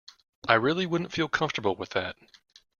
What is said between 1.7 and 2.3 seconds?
with that.